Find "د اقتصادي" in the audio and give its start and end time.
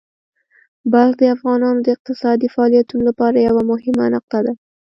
1.83-2.47